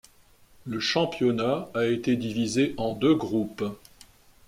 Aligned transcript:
Le 0.65 0.79
championnat 0.79 1.69
a 1.75 1.85
été 1.85 2.15
divisé 2.15 2.73
en 2.77 2.95
deux 2.95 3.13
groupes. 3.13 3.65